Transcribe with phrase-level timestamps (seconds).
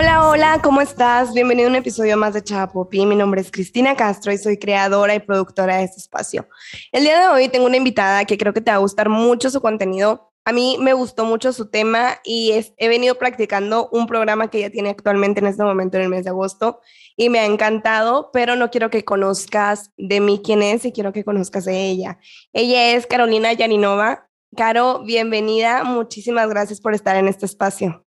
[0.00, 1.34] Hola, hola, ¿cómo estás?
[1.34, 3.04] Bienvenido a un episodio más de Chapopi.
[3.04, 6.48] Mi nombre es Cristina Castro y soy creadora y productora de este espacio.
[6.92, 9.50] El día de hoy tengo una invitada que creo que te va a gustar mucho
[9.50, 10.30] su contenido.
[10.44, 14.70] A mí me gustó mucho su tema y he venido practicando un programa que ella
[14.70, 16.80] tiene actualmente en este momento en el mes de agosto
[17.16, 21.12] y me ha encantado, pero no quiero que conozcas de mí quién es y quiero
[21.12, 22.20] que conozcas de ella.
[22.52, 24.28] Ella es Carolina Yaninova.
[24.56, 25.82] Caro, bienvenida.
[25.82, 28.04] Muchísimas gracias por estar en este espacio.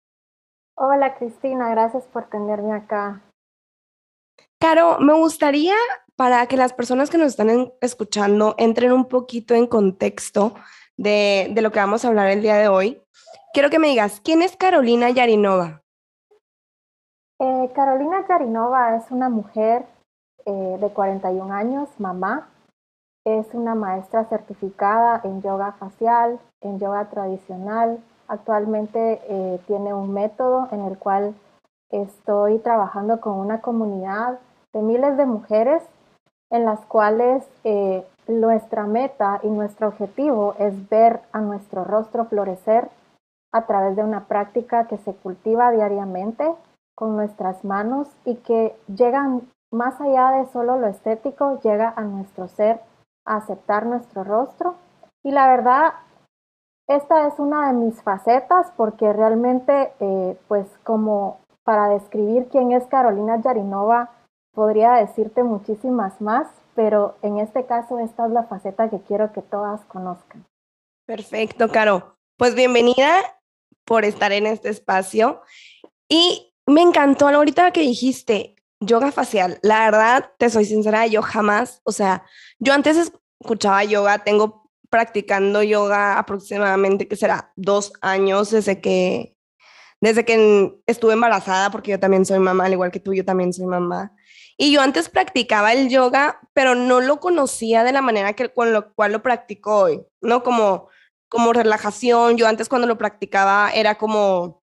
[0.76, 3.22] Hola Cristina, gracias por tenerme acá.
[4.60, 5.76] Caro, me gustaría
[6.16, 10.54] para que las personas que nos están escuchando entren un poquito en contexto
[10.98, 13.02] de, lo que vamos a hablar el día de hoy,
[13.54, 15.82] quiero que me digas, ¿quién es Carolina Yarinova?
[17.40, 19.86] Eh, Carolina Yarinova es una mujer
[20.46, 22.50] eh, de 41 años, mamá.
[23.26, 28.00] Es una maestra certificada en yoga facial, en yoga tradicional,
[28.32, 31.35] Actualmente eh, tiene un método en el cual
[31.90, 34.40] estoy trabajando con una comunidad
[34.71, 35.84] de miles de mujeres
[36.49, 42.88] en las cuales eh, nuestra meta y nuestro objetivo es ver a nuestro rostro florecer
[43.51, 46.55] a través de una práctica que se cultiva diariamente
[46.95, 49.27] con nuestras manos y que llega
[49.73, 52.79] más allá de solo lo estético, llega a nuestro ser,
[53.26, 54.76] a aceptar nuestro rostro.
[55.21, 55.93] Y la verdad,
[56.96, 62.86] esta es una de mis facetas porque realmente, eh, pues como para describir quién es
[62.88, 64.12] Carolina Yarinova,
[64.53, 69.42] podría decirte muchísimas más, pero en este caso esta es la faceta que quiero que
[69.42, 70.46] todas conozcan.
[71.06, 72.18] Perfecto, Caro.
[72.38, 73.22] Pues bienvenida
[73.86, 75.42] por estar en este espacio.
[76.09, 79.59] Y me encantó ahorita que dijiste yoga facial.
[79.62, 82.24] La verdad, te soy sincera, yo jamás, o sea,
[82.59, 83.12] yo antes
[83.42, 84.60] escuchaba yoga, tengo
[84.92, 89.36] practicando yoga aproximadamente, que será dos años desde que,
[90.02, 93.53] desde que estuve embarazada, porque yo también soy mamá, al igual que tú, yo también
[93.53, 94.12] soy mamá.
[94.57, 98.74] Y yo antes practicaba el yoga, pero no lo conocía de la manera que, con
[98.74, 100.44] lo cual lo practico hoy, ¿no?
[100.44, 100.90] Como,
[101.30, 102.38] como relajación.
[102.38, 104.60] Yo antes cuando lo practicaba era como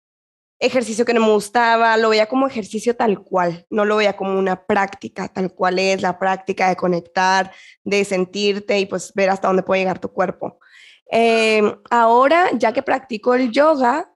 [0.62, 4.39] ejercicio que no me gustaba, lo veía como ejercicio tal cual, no lo veía como
[4.39, 7.53] una práctica tal cual es la práctica de conectar,
[7.83, 10.61] de sentirte y pues ver hasta dónde puede llegar tu cuerpo.
[11.06, 14.15] Em, ahora, ya que practico el yoga,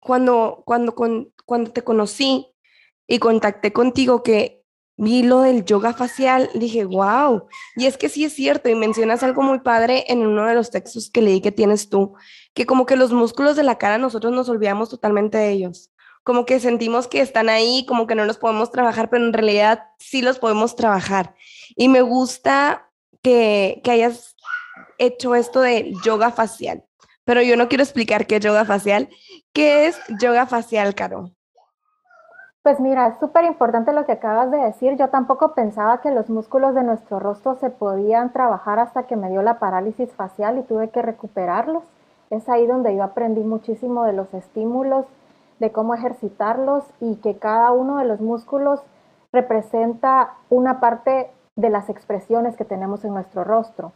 [0.00, 0.94] cuando, cuando,
[1.44, 2.46] cuando te conocí
[3.08, 4.61] y contacté contigo que
[5.02, 9.22] vi lo del yoga facial, dije, wow, y es que sí es cierto, y mencionas
[9.22, 12.14] algo muy padre en uno de los textos que leí que tienes tú,
[12.54, 15.90] que como que los músculos de la cara nosotros nos olvidamos totalmente de ellos.
[16.22, 19.82] Como que sentimos que están ahí, como que no los podemos trabajar, pero en realidad
[19.98, 21.34] sí los podemos trabajar.
[21.74, 22.88] Y me gusta
[23.22, 24.36] que, que hayas
[24.98, 26.84] hecho esto de yoga facial,
[27.24, 29.08] pero yo no quiero explicar qué es yoga facial.
[29.52, 31.34] ¿Qué es yoga facial, Caro?
[32.62, 34.96] Pues mira, es súper importante lo que acabas de decir.
[34.96, 39.30] Yo tampoco pensaba que los músculos de nuestro rostro se podían trabajar hasta que me
[39.30, 41.82] dio la parálisis facial y tuve que recuperarlos.
[42.30, 45.06] Es ahí donde yo aprendí muchísimo de los estímulos,
[45.58, 48.80] de cómo ejercitarlos y que cada uno de los músculos
[49.32, 53.90] representa una parte de las expresiones que tenemos en nuestro rostro.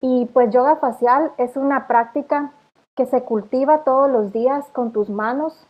[0.00, 2.52] Y pues yoga facial es una práctica
[2.96, 5.68] que se cultiva todos los días con tus manos,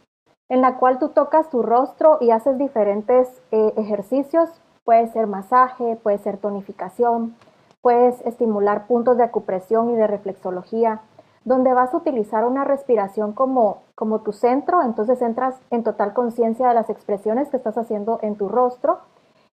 [0.48, 4.50] en la cual tú tocas tu rostro y haces diferentes eh, ejercicios.
[4.84, 7.34] Puede ser masaje, puede ser tonificación,
[7.80, 11.00] puedes estimular puntos de acupresión y de reflexología,
[11.44, 16.68] donde vas a utilizar una respiración como, como tu centro, entonces entras en total conciencia
[16.68, 19.00] de las expresiones que estás haciendo en tu rostro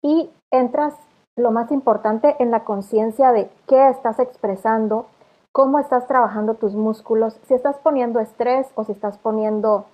[0.02, 0.94] y entras,
[1.35, 5.06] lo más importante, en la conciencia de qué estás expresando,
[5.52, 9.85] cómo estás trabajando tus músculos, si estás poniendo estrés o si estás poniendo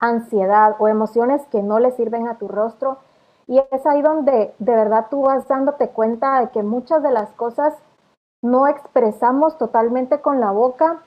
[0.00, 2.98] ansiedad o emociones que no le sirven a tu rostro.
[3.46, 7.30] Y es ahí donde de verdad tú vas dándote cuenta de que muchas de las
[7.30, 7.74] cosas
[8.42, 11.02] no expresamos totalmente con la boca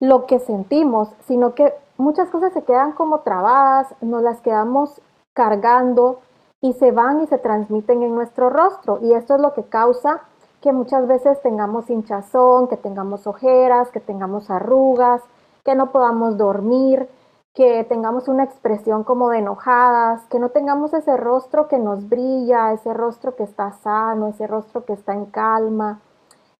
[0.00, 5.00] lo que sentimos, sino que muchas cosas se quedan como trabadas, nos las quedamos
[5.32, 6.20] cargando
[6.60, 8.98] y se van y se transmiten en nuestro rostro.
[9.02, 10.22] Y esto es lo que causa
[10.60, 15.20] que muchas veces tengamos hinchazón, que tengamos ojeras, que tengamos arrugas,
[15.64, 17.08] que no podamos dormir,
[17.54, 22.72] que tengamos una expresión como de enojadas, que no tengamos ese rostro que nos brilla,
[22.72, 26.00] ese rostro que está sano, ese rostro que está en calma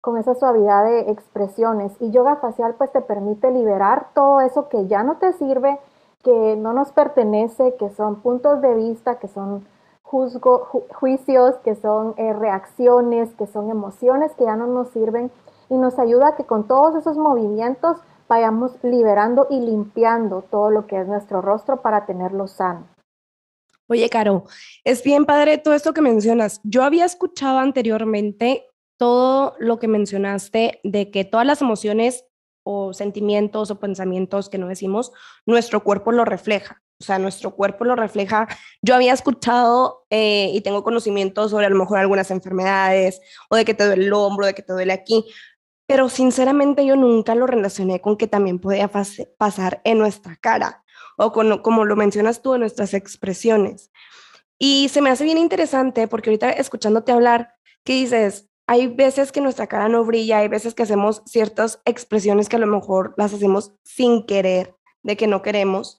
[0.03, 1.93] con esa suavidad de expresiones.
[2.01, 5.79] Y yoga facial pues te permite liberar todo eso que ya no te sirve,
[6.23, 9.65] que no nos pertenece, que son puntos de vista, que son
[10.03, 15.31] juicios, que son eh, reacciones, que son emociones que ya no nos sirven
[15.71, 17.97] y nos ayuda a que con todos esos movimientos
[18.33, 22.89] vayamos liberando y limpiando todo lo que es nuestro rostro para tenerlo sano.
[23.89, 24.45] Oye, Caro,
[24.85, 26.59] es bien padre todo esto que mencionas.
[26.65, 28.65] Yo había escuchado anteriormente
[28.97, 32.25] todo lo que mencionaste de que todas las emociones
[32.63, 35.13] o sentimientos o pensamientos que no decimos,
[35.45, 36.81] nuestro cuerpo lo refleja.
[37.03, 38.49] O sea, nuestro cuerpo lo refleja.
[38.81, 43.21] Yo había escuchado eh, y tengo conocimiento sobre a lo mejor algunas enfermedades
[43.51, 45.27] o de que te duele el hombro, de que te duele aquí,
[45.93, 48.91] pero sinceramente yo nunca lo relacioné con que también podía
[49.37, 50.83] pasar en nuestra cara
[51.19, 53.91] o con, como lo mencionas tú, en nuestras expresiones.
[54.59, 57.53] Y se me hace bien interesante porque ahorita escuchándote hablar,
[57.85, 62.49] que dices, hay veces que nuestra cara no brilla, hay veces que hacemos ciertas expresiones
[62.49, 65.99] que a lo mejor las hacemos sin querer, de que no queremos.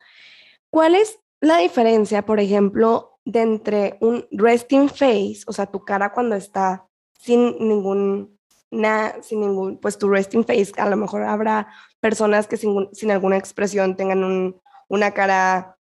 [0.72, 6.12] ¿Cuál es la diferencia, por ejemplo, de entre un resting face, o sea, tu cara
[6.12, 6.88] cuando está
[7.20, 8.33] sin ningún,
[8.74, 11.68] nada, sin ningún, pues tu resting face, a lo mejor habrá
[12.00, 15.78] personas que sin, sin alguna expresión tengan un, una cara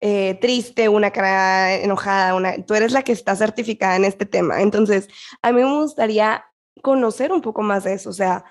[0.00, 4.62] eh, triste, una cara enojada, una, tú eres la que está certificada en este tema.
[4.62, 5.08] Entonces,
[5.42, 6.44] a mí me gustaría
[6.82, 8.44] conocer un poco más de eso, o sea,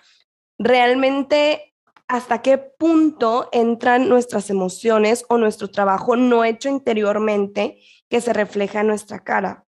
[0.60, 1.74] realmente
[2.08, 7.80] hasta qué punto entran nuestras emociones o nuestro trabajo no hecho interiormente
[8.10, 9.66] que se refleja en nuestra cara.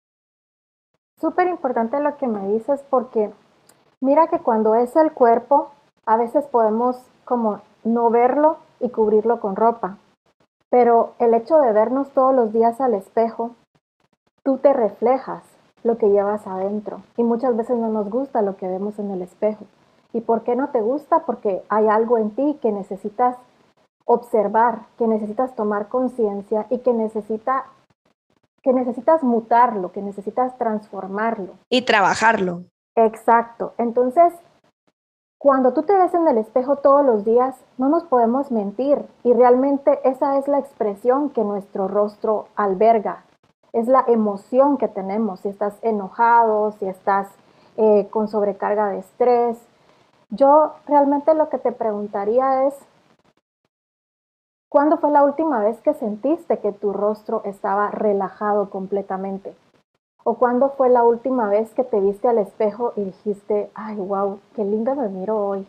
[1.20, 3.30] Súper importante lo que me dices porque
[4.04, 5.70] mira que cuando es el cuerpo,
[6.04, 9.96] a veces podemos como no verlo y cubrirlo con ropa.
[10.68, 13.52] Pero el hecho de vernos todos los días al espejo,
[14.42, 15.42] tú te reflejas
[15.82, 17.00] lo que llevas adentro.
[17.16, 19.64] Y muchas veces no nos gusta lo que vemos en el espejo.
[20.12, 21.20] ¿Y por qué no te gusta?
[21.20, 23.36] Porque hay algo en ti que necesitas
[24.04, 27.66] observar, que necesitas tomar conciencia y que necesita
[28.62, 31.52] que necesitas mutarlo, que necesitas transformarlo.
[31.68, 32.64] Y trabajarlo.
[32.96, 33.72] Exacto.
[33.78, 34.32] Entonces,
[35.38, 39.34] cuando tú te ves en el espejo todos los días, no nos podemos mentir y
[39.34, 43.24] realmente esa es la expresión que nuestro rostro alberga.
[43.72, 47.28] Es la emoción que tenemos, si estás enojado, si estás
[47.76, 49.58] eh, con sobrecarga de estrés.
[50.30, 52.74] Yo realmente lo que te preguntaría es,
[54.70, 59.54] ¿cuándo fue la última vez que sentiste que tu rostro estaba relajado completamente?
[60.26, 64.40] ¿O cuándo fue la última vez que te viste al espejo y dijiste, ay, wow,
[64.56, 65.66] qué linda me miro hoy?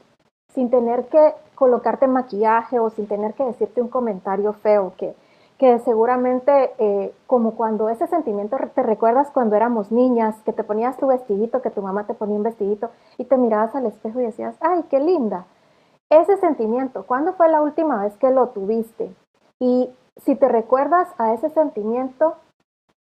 [0.54, 5.14] Sin tener que colocarte maquillaje o sin tener que decirte un comentario feo, que,
[5.58, 10.96] que seguramente eh, como cuando ese sentimiento te recuerdas cuando éramos niñas, que te ponías
[10.96, 14.26] tu vestidito, que tu mamá te ponía un vestidito y te mirabas al espejo y
[14.26, 15.48] decías, ay, qué linda.
[16.10, 19.14] Ese sentimiento, ¿cuándo fue la última vez que lo tuviste?
[19.60, 22.36] Y si te recuerdas a ese sentimiento,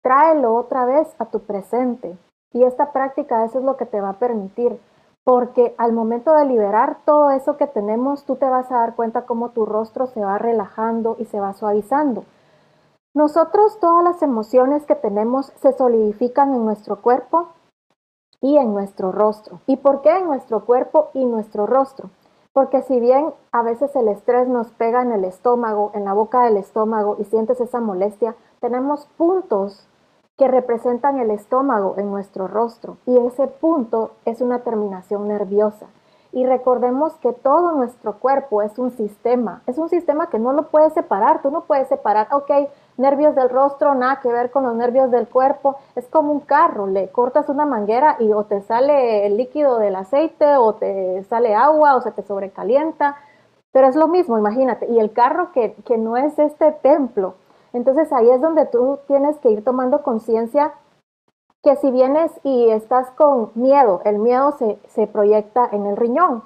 [0.07, 2.17] tráelo otra vez a tu presente.
[2.53, 4.81] Y esta práctica eso es lo que te va a permitir,
[5.25, 9.27] porque al momento de liberar todo eso que tenemos, tú te vas a dar cuenta
[9.27, 12.23] cómo tu rostro se va relajando y se va suavizando.
[13.15, 17.49] Nosotros todas las emociones que tenemos se solidifican en nuestro cuerpo
[18.41, 19.59] y en nuestro rostro.
[19.67, 22.11] ¿Y por qué en nuestro cuerpo y nuestro rostro?
[22.53, 26.45] Porque si bien a veces el estrés nos pega en el estómago, en la boca
[26.45, 29.89] del estómago y sientes esa molestia, tenemos puntos
[30.37, 32.99] que representan el estómago en nuestro rostro.
[33.07, 35.87] Y ese punto es una terminación nerviosa.
[36.33, 40.65] Y recordemos que todo nuestro cuerpo es un sistema, es un sistema que no lo
[40.65, 42.51] puedes separar, tú no puedes separar, ok,
[42.99, 46.87] nervios del rostro, nada que ver con los nervios del cuerpo, es como un carro,
[46.89, 51.55] le cortas una manguera y o te sale el líquido del aceite o te sale
[51.55, 53.17] agua o se te sobrecalienta,
[53.73, 57.37] pero es lo mismo, imagínate, y el carro que, que no es este templo,
[57.73, 60.75] entonces ahí es donde tú tienes que ir tomando conciencia
[61.63, 66.43] que si vienes y estás con miedo, el miedo se, se proyecta en el riñón.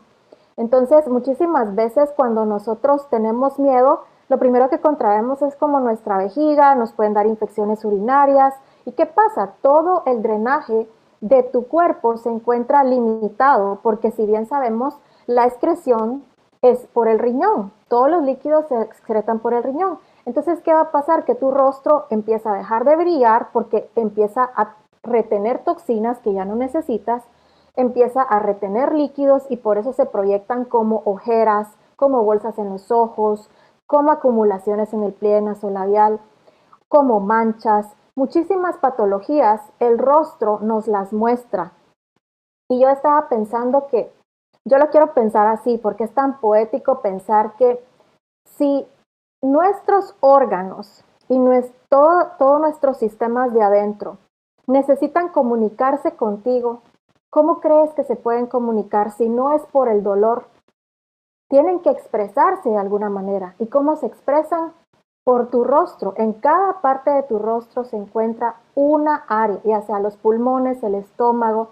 [0.56, 6.74] Entonces muchísimas veces cuando nosotros tenemos miedo, lo primero que contraemos es como nuestra vejiga,
[6.74, 8.54] nos pueden dar infecciones urinarias.
[8.84, 9.54] ¿Y qué pasa?
[9.60, 10.88] Todo el drenaje
[11.20, 14.96] de tu cuerpo se encuentra limitado porque si bien sabemos,
[15.26, 16.24] la excreción
[16.62, 17.72] es por el riñón.
[17.88, 19.98] Todos los líquidos se excretan por el riñón.
[20.26, 21.24] Entonces, ¿qué va a pasar?
[21.24, 26.44] Que tu rostro empieza a dejar de brillar porque empieza a retener toxinas que ya
[26.44, 27.24] no necesitas,
[27.76, 32.90] empieza a retener líquidos y por eso se proyectan como ojeras, como bolsas en los
[32.90, 33.50] ojos,
[33.86, 36.20] como acumulaciones en el pliegue nasolabial,
[36.88, 41.72] como manchas, muchísimas patologías, el rostro nos las muestra.
[42.68, 44.12] Y yo estaba pensando que,
[44.64, 47.82] yo lo quiero pensar así, porque es tan poético pensar que
[48.44, 48.86] si
[49.42, 54.18] nuestros órganos y nuestro, todos nuestros sistemas de adentro
[54.66, 56.82] necesitan comunicarse contigo.
[57.30, 60.46] ¿Cómo crees que se pueden comunicar si no es por el dolor?
[61.48, 63.54] Tienen que expresarse de alguna manera.
[63.58, 64.72] ¿Y cómo se expresan?
[65.24, 66.14] por tu rostro.
[66.16, 70.94] En cada parte de tu rostro se encuentra una área, ya sea los pulmones, el
[70.94, 71.68] estómago.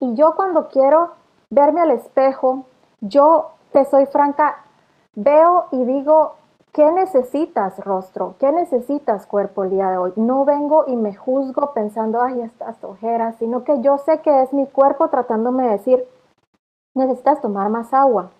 [0.00, 1.12] Y yo cuando quiero
[1.50, 2.64] verme al espejo,
[3.00, 4.64] yo te soy franca,
[5.14, 6.34] veo y digo,
[6.72, 8.34] ¿qué necesitas rostro?
[8.38, 10.12] ¿Qué necesitas cuerpo el día de hoy?
[10.16, 14.52] No vengo y me juzgo pensando, ay, estas ojeras, sino que yo sé que es
[14.52, 16.04] mi cuerpo tratándome de decir,
[16.94, 18.30] necesitas tomar más agua,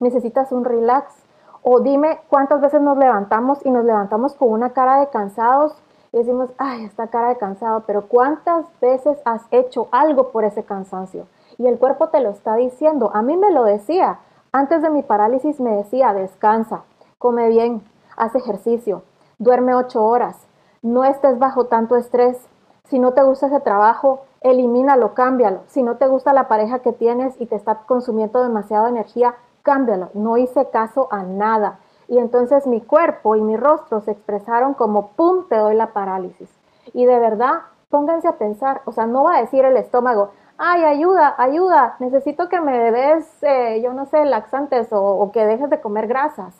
[0.00, 1.14] necesitas un relax,
[1.62, 5.76] o dime cuántas veces nos levantamos y nos levantamos con una cara de cansados
[6.12, 10.62] y decimos, ay, esta cara de cansado, pero cuántas veces has hecho algo por ese
[10.62, 11.26] cansancio.
[11.58, 13.10] Y el cuerpo te lo está diciendo.
[13.12, 14.20] A mí me lo decía.
[14.52, 16.84] Antes de mi parálisis me decía, descansa,
[17.18, 17.82] come bien,
[18.16, 19.02] haz ejercicio,
[19.38, 20.48] duerme ocho horas,
[20.82, 22.38] no estés bajo tanto estrés.
[22.84, 25.60] Si no te gusta ese trabajo, elimínalo, cámbialo.
[25.66, 30.10] Si no te gusta la pareja que tienes y te está consumiendo demasiada energía, cámbialo.
[30.14, 31.80] No hice caso a nada.
[32.06, 36.48] Y entonces mi cuerpo y mi rostro se expresaron como, ¡pum!, te doy la parálisis.
[36.94, 40.84] Y de verdad, pónganse a pensar, o sea, no va a decir el estómago, ay,
[40.84, 45.70] ayuda, ayuda, necesito que me des, eh, yo no sé, laxantes o, o, que dejes
[45.70, 46.54] de comer grasas.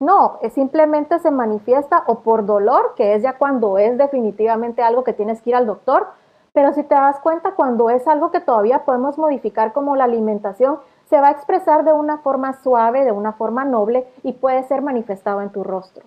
[0.00, 5.12] No, simplemente se manifiesta o por dolor, que es ya cuando es definitivamente algo que
[5.12, 6.08] tienes que ir al doctor,
[6.52, 10.78] pero si te das cuenta, cuando es algo que todavía podemos modificar como la alimentación,
[11.08, 14.80] se va a expresar de una forma suave, de una forma noble y puede ser
[14.80, 16.04] manifestado en tu rostro.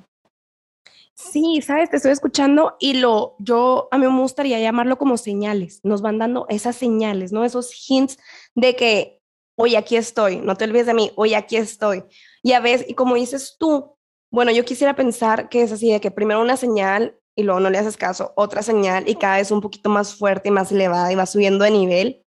[1.13, 5.79] Sí, sabes, te estoy escuchando y lo, yo, a mí me gustaría llamarlo como señales.
[5.83, 7.45] Nos van dando esas señales, ¿no?
[7.45, 8.17] Esos hints
[8.55, 9.21] de que,
[9.55, 12.03] oye, aquí estoy, no te olvides de mí, oye, aquí estoy.
[12.43, 13.95] Y a veces, y como dices tú,
[14.31, 17.69] bueno, yo quisiera pensar que es así, de que primero una señal y luego no
[17.69, 21.11] le haces caso, otra señal y cada vez un poquito más fuerte y más elevada
[21.11, 22.25] y va subiendo de nivel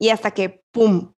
[0.00, 1.12] y hasta que, ¡pum!,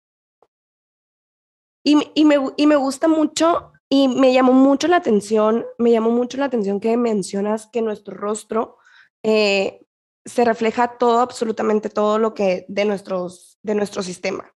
[1.86, 6.38] y, me, y me gusta mucho y me llamó mucho la atención, me llamó mucho
[6.38, 8.78] la atención que mencionas que nuestro rostro
[9.22, 9.86] eh,
[10.24, 14.52] se refleja todo, absolutamente todo lo que de, nuestros, de nuestro sistema.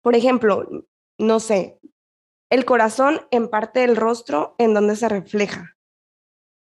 [0.00, 0.66] Por ejemplo,
[1.18, 1.78] no sé,
[2.50, 5.74] el corazón en parte del rostro, ¿en dónde se refleja?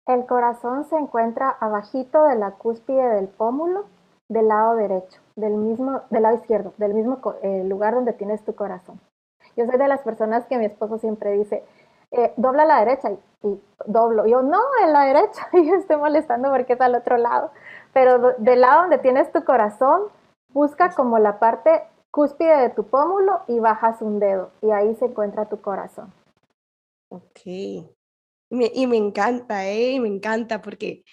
[0.08, 3.86] El corazón se encuentra abajito de la cúspide del pómulo
[4.30, 8.56] del lado derecho, del mismo, del lado izquierdo, del mismo eh, lugar donde tienes tu
[8.56, 9.00] corazón.
[9.58, 11.66] Yo soy de las personas que mi esposo siempre dice,
[12.12, 13.12] eh, dobla a la derecha
[13.44, 14.26] y, doblo.
[14.28, 15.48] Yo, no, en la derecha.
[15.54, 17.52] Y yo estoy molestando porque es al otro lado.
[17.94, 20.04] Pero del lado donde tienes tu corazón,
[20.54, 24.52] busca como la parte cúspide de tu pómulo y bajas un dedo.
[24.62, 26.14] Y ahí se encuentra tu corazón.
[27.10, 27.42] Ok.
[27.46, 30.00] y me encanta, ¿eh?
[30.00, 31.04] Me encanta porque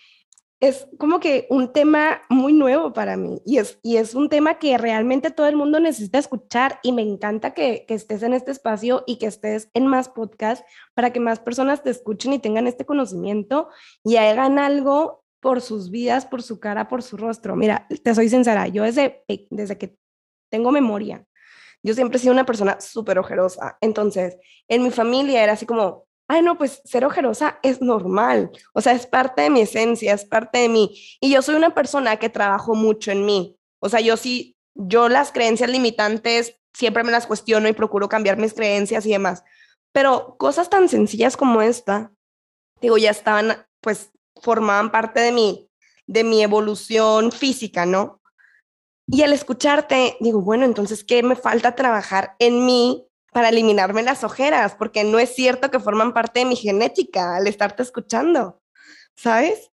[0.61, 4.59] es como que un tema muy nuevo para mí y es, y es un tema
[4.59, 8.51] que realmente todo el mundo necesita escuchar y me encanta que, que, estés en este
[8.51, 10.65] espacio y que estés en más podcasts
[10.95, 13.69] para que más personas te escuchen y tengan este conocimiento
[14.03, 17.55] y hagan algo por sus vidas, por su cara, por su rostro.
[17.55, 19.97] Mira, te soy sincera, yo desde, desde que
[20.51, 21.25] tengo memoria,
[21.83, 23.79] yo siempre he sido una persona súper ojerosa.
[23.81, 24.37] Entonces,
[24.69, 28.93] en mi familia era así como, ay, no, pues ser ojerosa es normal, o sea,
[28.93, 30.95] es parte de mi esencia, es parte de mí.
[31.21, 35.09] Y yo soy una persona que trabajo mucho en mí, o sea, yo sí, yo
[35.09, 39.43] las creencias limitantes siempre me las cuestiono y procuro cambiar mis creencias y demás,
[39.93, 42.13] pero cosas tan sencillas como esta,
[42.81, 44.11] digo, ya estaban, pues,
[44.43, 45.71] formaban parte de mí,
[46.07, 48.21] de mi evolución física, ¿no?
[49.11, 54.25] Y al escucharte, digo, bueno, entonces, ¿qué me falta trabajar en mí para eliminarme las
[54.25, 58.61] ojeras, porque no es cierto que forman parte de mi genética al estarte escuchando,
[59.15, 59.71] ¿sabes?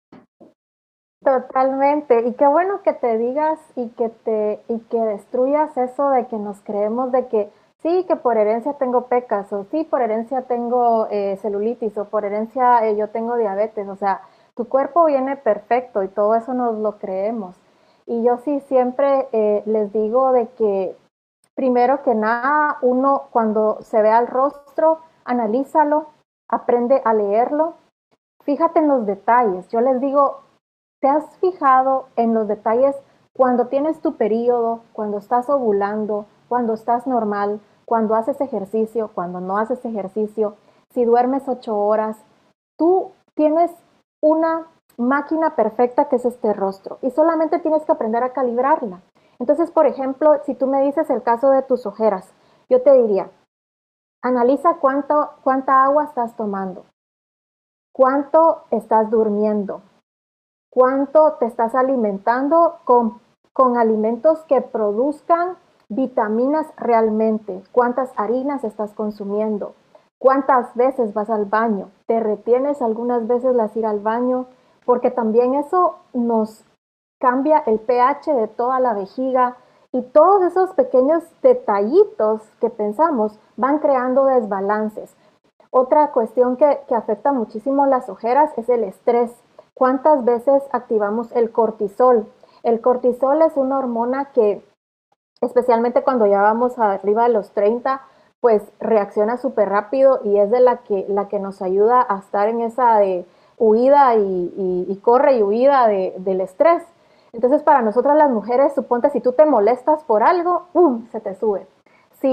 [1.23, 6.27] Totalmente, y qué bueno que te digas y que te y que destruyas eso de
[6.27, 7.49] que nos creemos de que
[7.81, 12.25] sí, que por herencia tengo pecas, o sí, por herencia tengo eh, celulitis, o por
[12.25, 14.21] herencia eh, yo tengo diabetes, o sea,
[14.55, 17.55] tu cuerpo viene perfecto y todo eso nos lo creemos.
[18.05, 20.95] Y yo sí siempre eh, les digo de que
[21.55, 26.07] Primero que nada, uno cuando se ve al rostro, analízalo,
[26.49, 27.75] aprende a leerlo.
[28.43, 29.67] Fíjate en los detalles.
[29.69, 30.41] Yo les digo,
[30.99, 32.95] ¿te has fijado en los detalles
[33.33, 39.57] cuando tienes tu periodo, cuando estás ovulando, cuando estás normal, cuando haces ejercicio, cuando no
[39.57, 40.55] haces ejercicio,
[40.91, 42.17] si duermes ocho horas?
[42.77, 43.71] Tú tienes
[44.21, 49.01] una máquina perfecta que es este rostro y solamente tienes que aprender a calibrarla.
[49.39, 52.33] Entonces, por ejemplo, si tú me dices el caso de tus ojeras,
[52.69, 53.29] yo te diría,
[54.21, 56.85] analiza cuánto, cuánta agua estás tomando,
[57.91, 59.81] cuánto estás durmiendo,
[60.69, 63.19] cuánto te estás alimentando con,
[63.51, 65.57] con alimentos que produzcan
[65.89, 69.73] vitaminas realmente, cuántas harinas estás consumiendo,
[70.23, 71.91] ¿Cuántas veces vas al baño?
[72.05, 74.45] ¿Te retienes algunas veces las ir al baño?
[74.85, 76.65] Porque también eso nos
[77.19, 79.55] cambia el pH de toda la vejiga
[79.91, 85.15] y todos esos pequeños detallitos que pensamos van creando desbalances.
[85.69, 89.31] Otra cuestión que, que afecta muchísimo las ojeras es el estrés.
[89.73, 92.27] ¿Cuántas veces activamos el cortisol?
[92.63, 94.63] El cortisol es una hormona que,
[95.41, 98.01] especialmente cuando ya vamos arriba de los 30,
[98.39, 102.49] pues reacciona súper rápido y es de la que, la que nos ayuda a estar
[102.49, 103.25] en esa de
[103.57, 106.83] huida y, corre y huida del estrés.
[107.31, 111.33] Entonces, para nosotras las mujeres, suponte si tú te molestas por algo, ¡pum!, se te
[111.35, 111.65] sube.
[112.21, 112.29] Si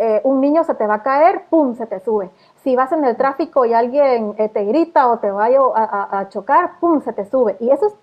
[0.00, 2.30] eh, un niño se te va a caer, ¡pum!, se te sube
[2.68, 6.78] si vas en el tráfico y alguien eh, te grita o te vaya a, chocar,
[6.80, 7.56] ¡pum!, se te sube.
[7.60, 7.94] Y esos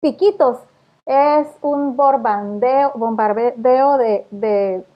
[0.00, 0.58] piquitos
[1.06, 4.26] es un bombardeo, bombardeo de,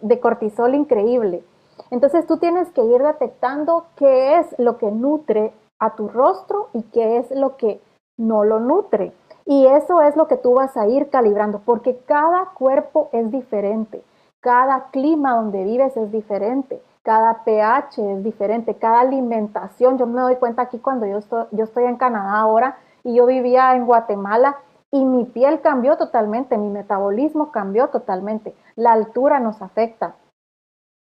[0.00, 1.44] de, cortisol increíble.
[1.92, 5.52] Entonces tú tienes que ir detectando qué es lo que nutre
[5.82, 7.80] a tu rostro y qué es lo que
[8.16, 9.12] no lo nutre.
[9.44, 14.02] Y eso es lo que tú vas a ir calibrando, porque cada cuerpo es diferente,
[14.40, 19.98] cada clima donde vives es diferente cada pH es diferente, cada alimentación.
[19.98, 23.26] Yo me doy cuenta aquí cuando yo estoy, yo estoy en Canadá ahora y yo
[23.26, 24.58] vivía en Guatemala
[24.90, 30.14] y mi piel cambió totalmente, mi metabolismo cambió totalmente, la altura nos afecta.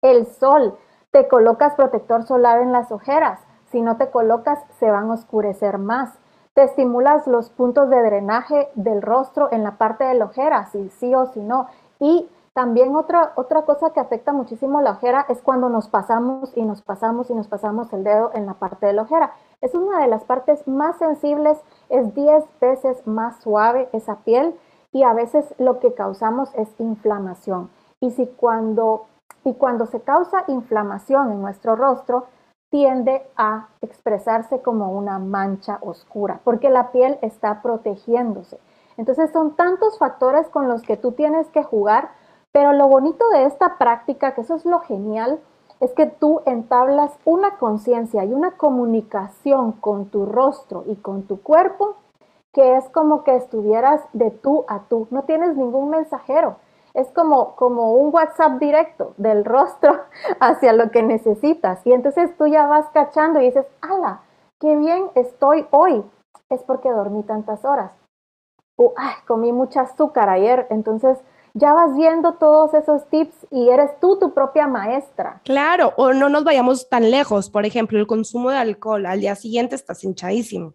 [0.02, 0.76] El sol,
[1.12, 5.78] te colocas protector solar en las ojeras, si no te colocas se van a oscurecer
[5.78, 6.12] más.
[6.54, 10.88] Te estimulas los puntos de drenaje del rostro en la parte de la ojera, si
[10.88, 11.66] sí o si no.
[12.00, 16.62] Y también otra, otra cosa que afecta muchísimo la ojera es cuando nos pasamos y
[16.62, 19.32] nos pasamos y nos pasamos el dedo en la parte de la ojera.
[19.60, 21.58] Es una de las partes más sensibles,
[21.90, 24.58] es 10 veces más suave esa piel
[24.92, 27.68] y a veces lo que causamos es inflamación.
[28.00, 29.04] Y si cuando,
[29.44, 32.24] y cuando se causa inflamación en nuestro rostro,
[32.70, 38.58] tiende a expresarse como una mancha oscura, porque la piel está protegiéndose.
[38.96, 42.10] Entonces son tantos factores con los que tú tienes que jugar
[42.56, 45.40] pero lo bonito de esta práctica, que eso es lo genial,
[45.80, 51.42] es que tú entablas una conciencia y una comunicación con tu rostro y con tu
[51.42, 51.96] cuerpo
[52.54, 55.06] que es como que estuvieras de tú a tú.
[55.10, 56.56] No tienes ningún mensajero.
[56.96, 60.00] Es como, como un WhatsApp directo del rostro
[60.40, 61.86] hacia lo que necesitas.
[61.86, 64.22] Y entonces tú ya vas cachando y dices, ala,
[64.58, 66.02] qué bien estoy hoy.
[66.48, 67.92] Es porque dormí tantas horas.
[68.76, 70.66] O, ay, comí mucha azúcar ayer.
[70.70, 71.18] Entonces
[71.52, 75.40] ya vas viendo todos esos tips y eres tú tu propia maestra.
[75.44, 77.50] Claro, o no nos vayamos tan lejos.
[77.50, 80.74] Por ejemplo, el consumo de alcohol al día siguiente estás hinchadísimo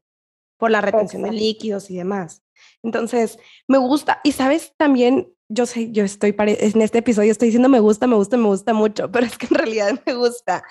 [0.58, 2.44] por la retención de líquidos y demás.
[2.84, 4.22] Entonces, me gusta.
[4.24, 8.16] Y sabes, también, yo sé, yo estoy, en este episodio estoy diciendo me gusta, me
[8.16, 10.64] gusta, me gusta mucho, pero es que en realidad me gusta.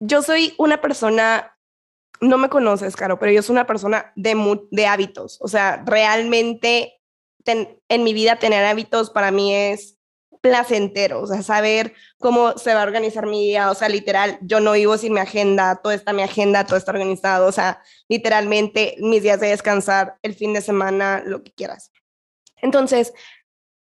[0.00, 1.56] Yo soy una persona,
[2.20, 5.38] no me conoces, Caro, pero yo soy una persona de, de hábitos.
[5.40, 7.00] O sea, realmente
[7.44, 9.98] en mi vida tener hábitos para mí es
[10.40, 14.60] placentero, o sea, saber cómo se va a organizar mi día, o sea, literal, yo
[14.60, 18.96] no vivo sin mi agenda, todo está mi agenda, todo está organizado, o sea, literalmente
[19.00, 21.90] mis días de descansar, el fin de semana, lo que quieras.
[22.60, 23.12] Entonces,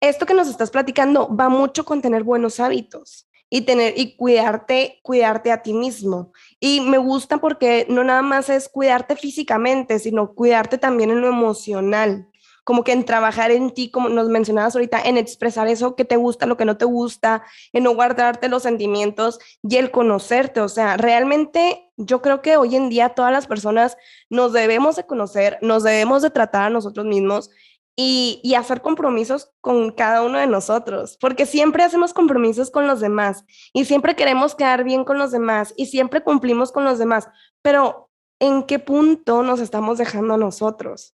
[0.02, 5.00] esto que nos estás platicando va mucho con tener buenos hábitos y tener y cuidarte,
[5.04, 6.34] cuidarte a ti mismo.
[6.60, 11.28] Y me gusta porque no nada más es cuidarte físicamente, sino cuidarte también en lo
[11.28, 12.28] emocional
[12.64, 16.16] como que en trabajar en ti, como nos mencionabas ahorita, en expresar eso que te
[16.16, 20.62] gusta, lo que no te gusta, en no guardarte los sentimientos y el conocerte.
[20.62, 23.98] O sea, realmente yo creo que hoy en día todas las personas
[24.30, 27.50] nos debemos de conocer, nos debemos de tratar a nosotros mismos
[27.96, 33.46] y, hacer compromisos con cada uno de nosotros, porque siempre hacemos compromisos con los demás
[33.74, 37.28] y siempre queremos quedar bien con los demás y siempre cumplimos con los demás,
[37.62, 41.16] pero ¿en qué punto nos estamos dejando nosotros?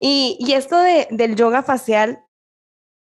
[0.00, 2.24] Y, esto de, del yoga facial,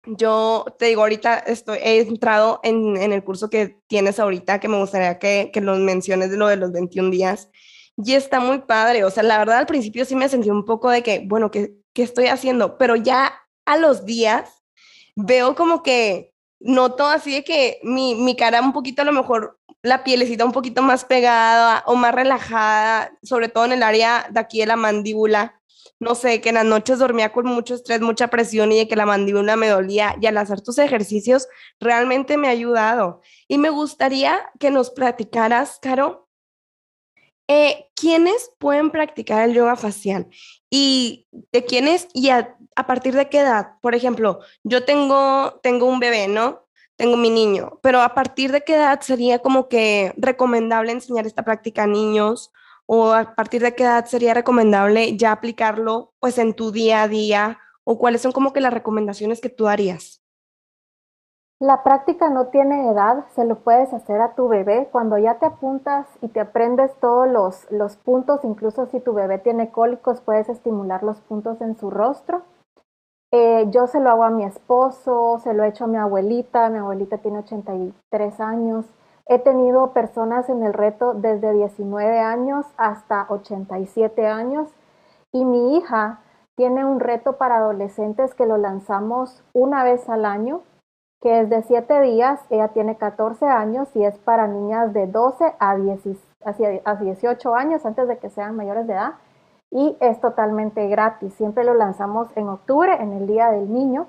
[0.06, 4.68] yo te digo, ahorita estoy, he entrado en, en el curso que tienes ahorita, que
[4.68, 7.50] me gustaría que, que los menciones de lo de los 21 días.
[7.96, 9.04] Y está muy padre.
[9.04, 11.74] O sea, la verdad al principio sí me sentí un poco de que, bueno, ¿qué,
[11.94, 12.76] qué estoy haciendo?
[12.76, 14.62] Pero ya a los días
[15.16, 19.58] veo como que noto así de que mi, mi cara un poquito a lo mejor
[19.82, 24.40] la pielecita un poquito más pegada o más relajada, sobre todo en el área de
[24.40, 25.60] aquí de la mandíbula
[26.00, 28.96] no sé, que en las noches dormía con mucho estrés, mucha presión y de que
[28.96, 31.48] la mandíbula me dolía y al hacer tus ejercicios
[31.80, 33.22] realmente me ha ayudado.
[33.48, 36.23] Y me gustaría que nos platicaras, Caro,
[37.48, 40.28] eh, ¿quiénes pueden practicar el yoga facial?
[40.70, 43.78] ¿Y de quiénes y a, partir de qué edad?
[43.80, 46.64] Por ejemplo, yo tengo, tengo un bebé, ¿no?
[46.96, 51.42] tengo mi niño, pero a partir de qué edad sería como que recomendable enseñar esta
[51.42, 52.52] práctica a niños
[52.86, 57.08] o a partir de qué edad sería recomendable ya aplicarlo pues en tu día a
[57.08, 60.23] día o cuáles son como que las recomendaciones que tú harías?
[61.60, 64.88] La práctica no tiene edad, se lo puedes hacer a tu bebé.
[64.90, 67.28] Cuando ya te apuntas y te aprendes todos
[67.70, 72.42] los, puntos, incluso si tu bebé tiene cólicos, puedes estimular los puntos en su rostro.
[73.30, 76.68] Eh, yo se lo hago a mi esposo, se lo he hecho a mi abuelita,
[76.70, 78.86] mi abuelita tiene 83 años.
[79.26, 84.68] He tenido personas en el reto desde 19 años hasta 87 años
[85.32, 86.20] y mi hija
[86.56, 90.60] tiene un reto para adolescentes que lo lanzamos una vez al año,
[91.20, 95.54] que es de 7 días, ella tiene 14 años y es para niñas de 12
[95.58, 99.14] a, 18 años antes de que sean mayores de edad
[99.70, 101.34] y es totalmente gratis.
[101.34, 104.06] Siempre lo lanzamos en octubre, en el Día del Niño.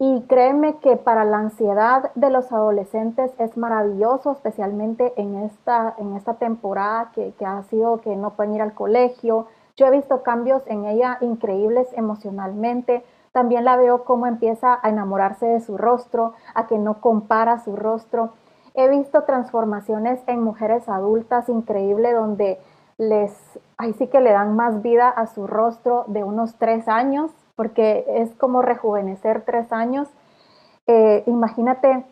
[0.00, 6.14] Y créeme que para la ansiedad de los adolescentes es maravilloso, especialmente en esta, en
[6.14, 9.46] esta temporada que ha sido que no pueden ir al colegio.
[9.76, 13.04] Yo he visto cambios en ella increíbles emocionalmente.
[13.38, 17.76] También la veo cómo empieza a enamorarse de su rostro, a que no compara su
[17.76, 18.30] rostro.
[18.74, 22.58] He visto transformaciones en mujeres adultas increíble donde
[22.96, 23.32] les,
[23.76, 28.04] ahí sí que le dan más vida a su rostro de unos tres años, porque
[28.08, 30.08] es como rejuvenecer tres años.
[30.88, 32.06] Eh, imagínate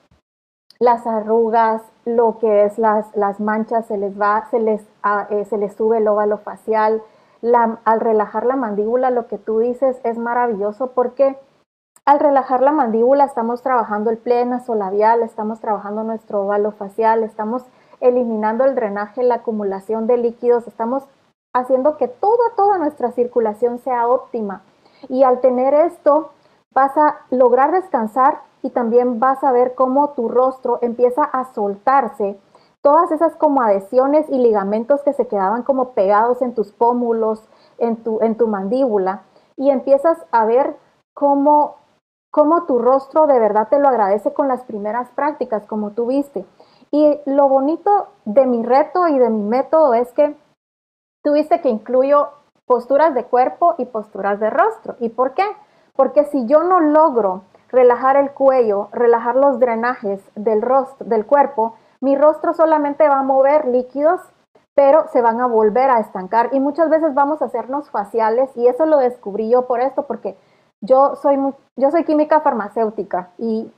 [0.78, 5.44] las arrugas, lo que es las, las manchas, se les va, se les, ah, eh,
[5.44, 7.02] se les sube el óvalo facial.
[7.42, 11.38] Al relajar la mandíbula, lo que tú dices es maravilloso porque
[12.04, 17.64] al relajar la mandíbula estamos trabajando el pleno labial, estamos trabajando nuestro óvalo facial, estamos
[18.00, 21.04] eliminando el drenaje, la acumulación de líquidos, estamos
[21.52, 24.62] haciendo que toda, toda nuestra circulación sea óptima.
[25.08, 26.30] Y al tener esto,
[26.72, 32.38] vas a lograr descansar y también vas a ver cómo tu rostro empieza a soltarse.
[32.86, 37.42] Todas esas como adhesiones y ligamentos que se quedaban como pegados en tus pómulos,
[37.78, 39.22] en tu, en tu mandíbula,
[39.56, 40.76] y empiezas a ver
[41.12, 41.78] cómo,
[42.30, 46.46] cómo tu rostro de verdad te lo agradece con las primeras prácticas, como tú viste.
[46.92, 50.36] Y lo bonito de mi reto y de mi método es que
[51.24, 52.28] tuviste que incluyo
[52.66, 54.94] posturas de cuerpo y posturas de rostro.
[55.00, 55.42] ¿Y por qué?
[55.96, 61.74] Porque si yo no logro relajar el cuello, relajar los drenajes del rostro, del cuerpo,
[62.00, 64.20] mi rostro solamente va a mover líquidos,
[64.74, 68.68] pero se van a volver a estancar y muchas veces vamos a hacernos faciales y
[68.68, 70.36] eso lo descubrí yo por esto porque
[70.82, 71.38] yo soy
[71.76, 73.70] yo soy química farmacéutica y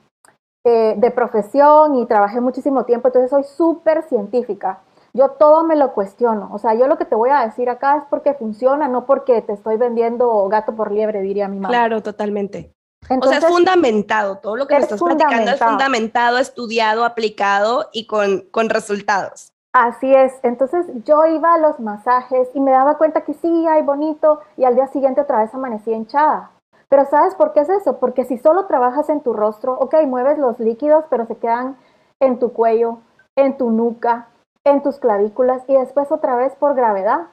[0.64, 4.80] eh, de profesión y trabajé muchísimo tiempo, entonces soy súper científica.
[5.14, 6.50] Yo todo me lo cuestiono.
[6.52, 9.40] O sea, yo lo que te voy a decir acá es porque funciona, no porque
[9.40, 11.70] te estoy vendiendo gato por liebre, diría mi mamá.
[11.70, 12.74] Claro, totalmente.
[13.08, 14.38] O sea, es fundamentado.
[14.38, 19.52] Todo lo que me estás platicando es fundamentado, estudiado, aplicado y con, con resultados.
[19.72, 20.32] Así es.
[20.42, 24.64] Entonces yo iba a los masajes y me daba cuenta que sí, hay bonito, y
[24.64, 26.50] al día siguiente otra vez amanecí hinchada.
[26.88, 27.98] Pero ¿sabes por qué es eso?
[27.98, 31.76] Porque si solo trabajas en tu rostro, ok, mueves los líquidos, pero se quedan
[32.18, 32.98] en tu cuello,
[33.36, 34.28] en tu nuca,
[34.64, 37.26] en tus clavículas y después otra vez por gravedad.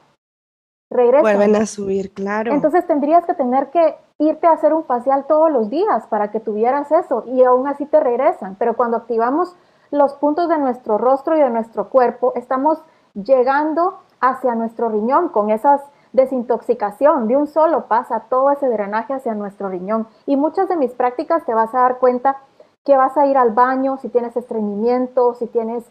[0.91, 1.23] Regresan.
[1.23, 2.51] Vuelven a subir, claro.
[2.51, 6.39] Entonces tendrías que tener que irte a hacer un facial todos los días para que
[6.39, 8.55] tuvieras eso y aún así te regresan.
[8.57, 9.55] Pero cuando activamos
[9.91, 15.49] los puntos de nuestro rostro y de nuestro cuerpo, estamos llegando hacia nuestro riñón con
[15.49, 15.81] esas
[16.15, 17.27] desintoxicación.
[17.27, 20.07] De un solo pasa todo ese drenaje hacia nuestro riñón.
[20.25, 22.37] Y muchas de mis prácticas te vas a dar cuenta
[22.83, 25.83] que vas a ir al baño, si tienes estreñimiento, si tienes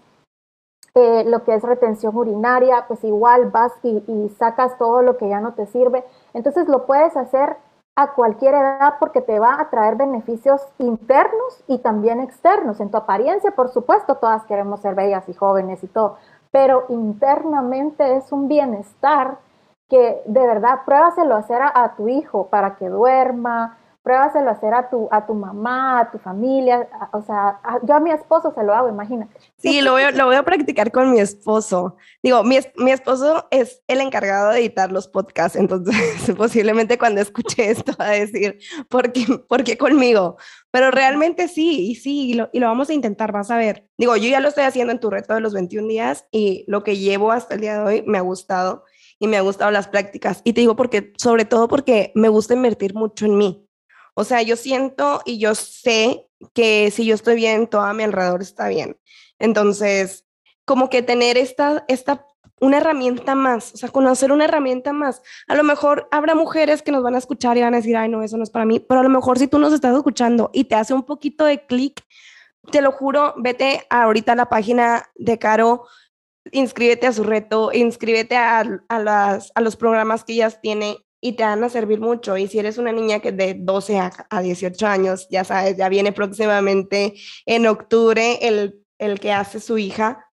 [0.95, 5.41] eh, lo que es retención urinaria, pues igual vas y sacas todo lo que ya
[5.41, 6.05] no te sirve.
[6.33, 7.57] Entonces lo puedes hacer
[7.97, 12.81] a cualquier edad porque te va a traer beneficios internos y también externos.
[12.81, 16.17] En tu apariencia, por supuesto, todas queremos ser bellas y jóvenes y todo,
[16.51, 19.39] pero internamente es un bienestar
[19.89, 24.75] que de verdad pruébaselo a hacer a, tu hijo para que duerma, pruébaselo a hacer
[24.75, 28.63] a tu, a tu mamá, a tu familia, o sea, yo a mi esposo se
[28.63, 29.35] lo hago, imagínate.
[29.57, 31.97] Sí, lo voy, a, lo voy a practicar con mi esposo.
[32.23, 35.97] Digo, mi, mi esposo es el encargado de editar los podcasts, entonces
[36.37, 38.59] posiblemente cuando escuche esto va a decir,
[38.91, 40.37] ¿por qué, ¿por qué conmigo?
[40.71, 43.89] Pero realmente sí, y sí, y lo, y lo vamos a intentar, vas a ver.
[43.97, 46.85] Digo, yo ya lo estoy haciendo en tu reto de los 21 días y lo
[46.85, 48.85] que llevo hasta el día de hoy me ha gustado
[49.19, 50.43] y me ha gustado las prácticas.
[50.45, 53.64] Y te digo porque, sobre todo porque me gusta invertir mucho en mí.
[54.15, 58.03] O sea, yo siento y yo sé que si yo estoy bien, todo a mi
[58.03, 58.97] alrededor está bien.
[59.39, 60.25] Entonces,
[60.65, 62.27] como que tener esta, esta,
[62.61, 65.23] una herramienta más, o sea, conocer una herramienta más.
[65.49, 68.09] A lo mejor habrá mujeres que nos van a escuchar y van a decir, ay,
[68.09, 70.51] no, eso no es para mí, pero a lo mejor si tú nos estás escuchando
[70.53, 72.03] y te hace un poquito de clic,
[72.71, 75.87] te lo juro, vete ahorita a la página de Caro,
[76.53, 81.43] inscríbete a su reto, inscríbete a, las, a los programas que ellas tiene y te
[81.43, 82.37] van a servir mucho.
[82.37, 85.89] Y si eres una niña que de 12 a, a 18 años, ya sabes, ya
[85.89, 87.15] viene próximamente
[87.47, 90.31] en octubre el, el que hace su hija.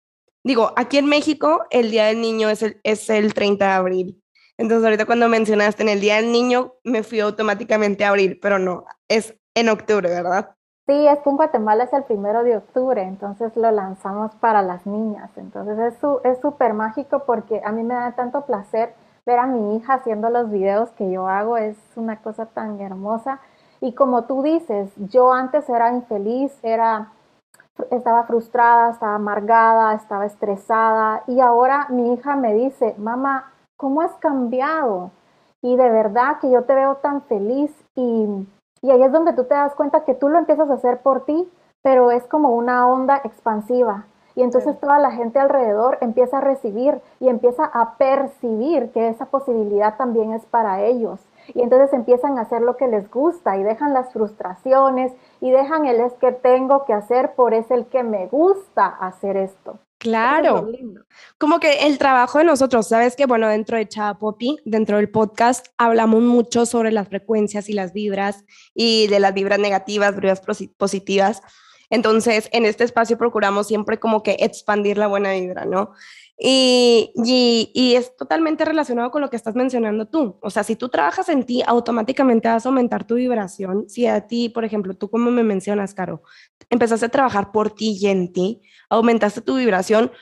[0.44, 4.22] Digo, aquí en México el Día del Niño es el, es el 30 de abril.
[4.59, 8.61] Entonces ahorita cuando mencionaste en el Día del Niño, me fui automáticamente a abril, pero
[8.61, 10.55] no, es en octubre, ¿verdad?
[10.87, 14.87] Sí, es que en Guatemala es el primero de octubre, entonces lo lanzamos para las
[14.87, 15.31] niñas.
[15.37, 18.94] Entonces es súper mágico porque a mí me da tanto placer
[19.27, 23.41] ver a mi hija haciendo los videos que yo hago, es una cosa tan hermosa.
[23.81, 27.12] Y como tú dices, yo antes era infeliz, era,
[27.91, 34.15] estaba frustrada, estaba amargada, estaba estresada y ahora mi hija me dice, mamá, ¿cómo has
[34.15, 35.11] cambiado?
[35.61, 38.47] Y de verdad que yo te veo tan feliz y
[38.83, 41.25] y ahí es donde tú te das cuenta que tú lo empiezas a hacer por
[41.25, 41.51] ti,
[41.83, 44.07] pero es como una onda expansiva.
[44.37, 49.27] Y entonces toda la gente alrededor empieza a recibir y empieza a percibir que esa
[49.27, 51.18] posibilidad también es para ellos.
[51.55, 55.87] Y entonces empiezan a hacer lo que les gusta y dejan las frustraciones y dejan
[55.87, 59.79] el es que tengo que hacer, por es el que me gusta hacer esto.
[59.99, 60.68] Claro.
[61.38, 63.88] Como que el trabajo de nosotros, sabes que, bueno, dentro de
[64.20, 68.44] Poppy, dentro del podcast, hablamos mucho sobre las frecuencias y las vibras
[68.75, 70.42] y de las vibras negativas, vibras
[70.77, 71.42] positivas.
[71.90, 75.92] Entonces, en este espacio procuramos siempre como que expandir la buena vibra, ¿no?
[76.38, 77.12] Y,
[77.75, 80.38] y, es totalmente relacionado con lo que estás mencionando tú.
[80.42, 83.88] O sea, si tú trabajas en ti, automáticamente vas a aumentar tu vibración.
[83.88, 86.22] Si a ti, por ejemplo, tú como me mencionas, Caro,
[86.68, 90.12] empezaste a trabajar por ti y en ti, aumentaste tu vibración,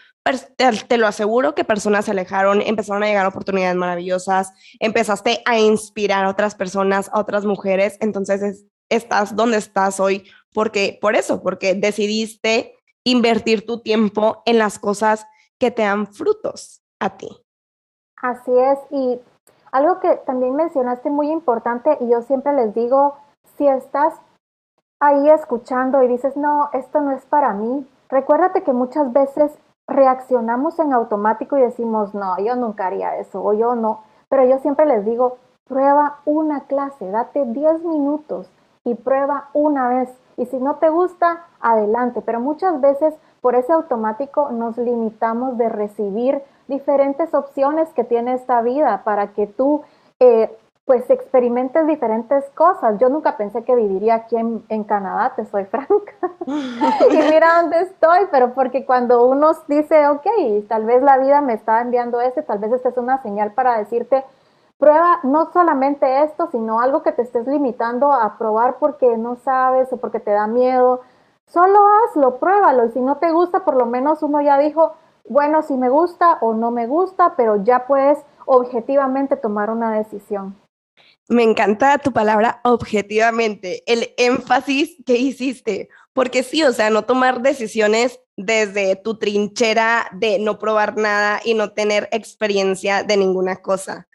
[0.57, 5.59] te, te, lo aseguro que personas se alejaron, empezaron a llegar oportunidades maravillosas, empezaste a
[5.59, 10.25] inspirar a otras personas, a otras mujeres, entonces estás donde estás hoy,
[10.55, 15.27] porque por eso, porque decidiste invertir tu tiempo en las cosas
[15.59, 17.29] que te dan frutos a ti.
[18.23, 19.21] Así es, y
[19.73, 23.19] algo que también mencionaste muy importante, y yo siempre les digo,
[23.59, 24.15] si estás
[25.01, 29.53] ahí escuchando y dices, no, esto no es para mí, recuérdate que muchas veces
[29.87, 34.59] reaccionamos en automático y decimos, no, yo nunca haría eso, o yo no, pero yo
[34.61, 38.49] siempre les digo, prueba una clase, date 10 minutos
[38.85, 40.09] y prueba una vez.
[40.37, 42.23] Y si no te gusta, adelante.
[42.23, 48.63] Pero muchas veces por ese automático nos limitamos de recibir diferentes opciones que tiene esta
[48.63, 49.83] vida para que tú
[50.19, 50.51] eh,
[50.85, 52.99] pues experimentes diferentes cosas.
[52.99, 55.89] Yo nunca pensé que viviría aquí en, Canadá, te soy franca.
[56.47, 60.27] y mira dónde estoy, pero porque cuando uno dice, ok,
[60.69, 63.79] tal vez la vida me está enviando este, tal vez esta es una señal para
[63.79, 64.25] decirte,
[64.79, 69.93] prueba no solamente esto, sino algo que te estés limitando a probar porque no sabes
[69.93, 71.03] o porque te da miedo
[71.47, 74.95] Solo hazlo, pruébalo y si no te gusta, por lo menos uno ya dijo,
[75.29, 80.57] bueno, si me gusta o no me gusta, pero ya puedes objetivamente tomar una decisión.
[81.29, 87.41] Me encanta tu palabra objetivamente, el énfasis que hiciste, porque sí, o sea, no tomar
[87.41, 94.07] decisiones desde tu trinchera de no probar nada y no tener experiencia de ninguna cosa.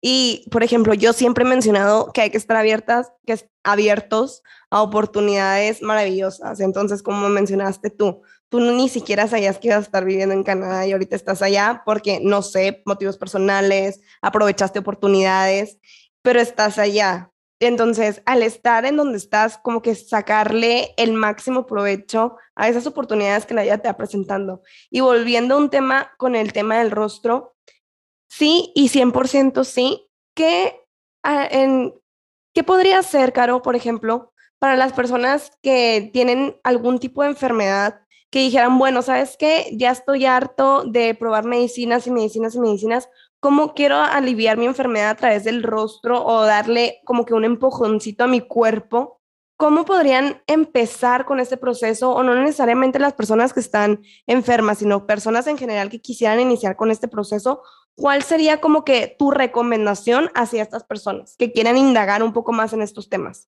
[0.00, 4.42] Y, por ejemplo, yo siempre he mencionado que hay que estar abiertas, que es abiertos
[4.70, 6.60] a oportunidades maravillosas.
[6.60, 10.86] Entonces, como mencionaste tú, tú ni siquiera sabías que ibas a estar viviendo en Canadá
[10.86, 15.78] y ahorita estás allá porque, no sé, motivos personales, aprovechaste oportunidades,
[16.22, 17.32] pero estás allá.
[17.60, 23.46] Entonces, al estar en donde estás, como que sacarle el máximo provecho a esas oportunidades
[23.46, 24.62] que la vida te va presentando.
[24.90, 27.56] Y volviendo a un tema con el tema del rostro,
[28.28, 30.80] sí y 100% sí, ¿qué,
[31.22, 31.94] ah, en,
[32.54, 38.00] ¿qué podría ser, Caro, por ejemplo, para las personas que tienen algún tipo de enfermedad
[38.30, 39.70] que dijeran, bueno, ¿sabes qué?
[39.72, 43.08] Ya estoy harto de probar medicinas y medicinas y medicinas.
[43.40, 48.24] ¿Cómo quiero aliviar mi enfermedad a través del rostro o darle como que un empujoncito
[48.24, 49.20] a mi cuerpo?
[49.56, 52.10] ¿Cómo podrían empezar con este proceso?
[52.10, 56.76] O no necesariamente las personas que están enfermas, sino personas en general que quisieran iniciar
[56.76, 57.62] con este proceso.
[57.98, 62.72] ¿Cuál sería como que tu recomendación hacia estas personas que quieran indagar un poco más
[62.72, 63.48] en estos temas?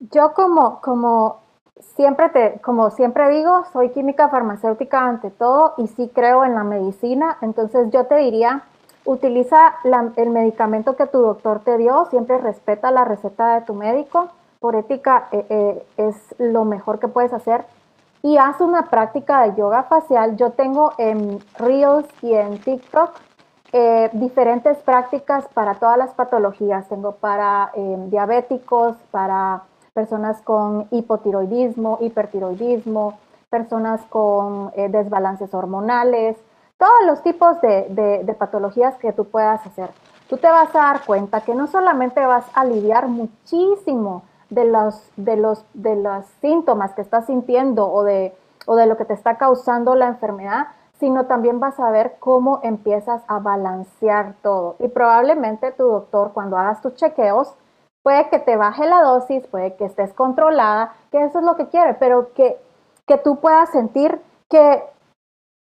[0.00, 1.40] Yo como, como
[1.96, 6.62] siempre te, como siempre digo, soy química farmacéutica ante todo y sí creo en la
[6.62, 7.38] medicina.
[7.40, 8.64] Entonces yo te diría,
[9.06, 9.76] utiliza
[10.16, 14.28] el medicamento que tu doctor te dio, siempre respeta la receta de tu médico.
[14.60, 17.64] Por ética eh, eh, es lo mejor que puedes hacer.
[18.22, 20.36] Y haz una práctica de yoga facial.
[20.36, 23.12] Yo tengo en Reels y en TikTok
[23.72, 26.88] eh, diferentes prácticas para todas las patologías.
[26.88, 27.72] Tengo para
[28.08, 29.62] diabéticos, para
[29.98, 33.18] personas con hipotiroidismo, hipertiroidismo,
[33.50, 36.36] personas con eh, desbalances hormonales,
[36.76, 39.90] todos los tipos de, de, patologías que tú puedas hacer.
[40.28, 45.02] Tú te vas a dar cuenta que no solamente vas a aliviar muchísimo de los,
[45.16, 48.32] de los, de los síntomas que estás sintiendo o de,
[48.66, 52.60] o de lo que te está causando la enfermedad, sino también vas a ver cómo
[52.62, 54.76] empiezas a balancear todo.
[54.78, 57.54] Y probablemente tu doctor, cuando hagas tus chequeos,
[58.02, 61.68] puede que te baje la dosis, puede que estés controlada, que eso es lo que
[61.68, 62.58] quiere, pero que,
[63.06, 64.82] que tú puedas sentir que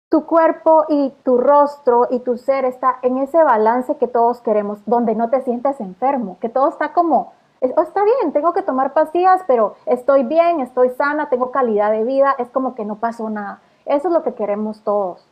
[0.09, 4.79] tu cuerpo y tu rostro y tu ser está en ese balance que todos queremos,
[4.85, 8.91] donde no te sientes enfermo, que todo está como, oh, está bien, tengo que tomar
[8.91, 13.29] pastillas, pero estoy bien, estoy sana, tengo calidad de vida, es como que no pasó
[13.29, 13.61] nada.
[13.85, 15.25] Eso es lo que queremos todos.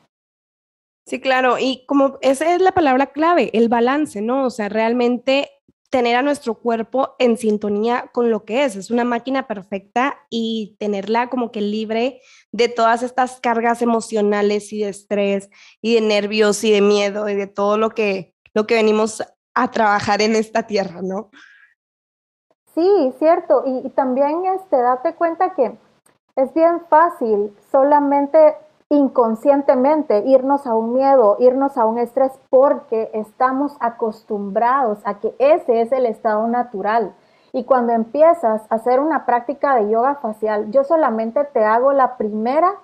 [1.06, 4.46] Sí, claro, y como esa es la palabra clave, el balance, ¿no?
[4.46, 5.50] O sea, realmente
[5.90, 8.76] tener a nuestro cuerpo en sintonía con lo que es.
[8.76, 14.84] Es una máquina perfecta y tenerla como que libre de todas estas cargas emocionales y
[14.84, 15.50] de estrés
[15.82, 19.24] y de nervios y de miedo y de todo lo que, lo que venimos
[19.56, 21.32] a trabajar en esta tierra, ¿no?
[22.76, 23.64] Sí, cierto.
[23.66, 25.76] Y, y también este, date cuenta que
[26.40, 28.56] es bien fácil solamente
[28.90, 35.82] inconscientemente irnos a un miedo, irnos a un estrés porque estamos acostumbrados a que ese
[35.82, 37.14] es el estado natural.
[37.52, 42.16] Y cuando empiezas a hacer una práctica de yoga facial, yo solamente te hago la
[42.16, 42.76] primera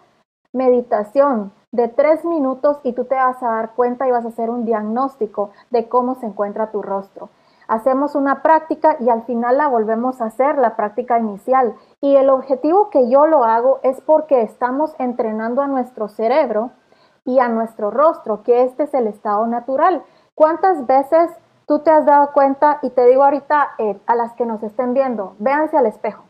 [0.51, 4.49] meditación de tres minutos y tú te vas a dar cuenta y vas a hacer
[4.49, 7.29] un diagnóstico de cómo se encuentra tu rostro
[7.67, 11.75] hacemos una práctica y al final la volvemos a hacer, la práctica inicial.
[12.05, 16.69] Y el objetivo que yo lo hago es porque estamos entrenando a nuestro cerebro
[17.25, 20.03] y a nuestro rostro, que este es el estado natural.
[20.35, 21.31] ¿Cuántas veces
[21.65, 24.93] tú te has dado cuenta, y te digo ahorita eh, a las que nos estén
[24.93, 26.25] viendo, véanse al espejo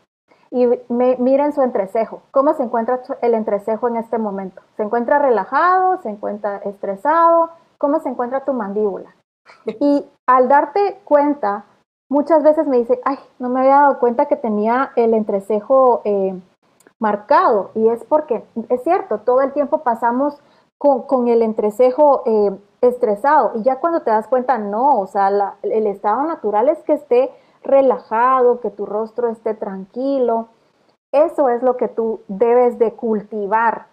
[0.50, 2.22] y miren su entrecejo.
[2.30, 4.62] ¿Cómo se encuentra el entrecejo en este momento?
[4.78, 6.00] ¿Se encuentra relajado?
[6.00, 7.50] ¿Se encuentra estresado?
[7.76, 9.14] ¿Cómo se encuentra tu mandíbula?
[9.66, 11.66] Y al darte cuenta,
[12.08, 16.38] muchas veces me dice, ay, no me había dado cuenta que tenía el entrecejo eh,
[16.98, 17.70] marcado.
[17.74, 20.40] Y es porque, es cierto, todo el tiempo pasamos
[20.78, 23.52] con, el entrecejo eh, estresado.
[23.54, 27.30] Y ya cuando te das cuenta, no, o sea, el estado natural es que esté
[27.62, 30.48] relajado, que tu rostro esté tranquilo.
[31.12, 33.86] Eso es lo que tú debes de cultivar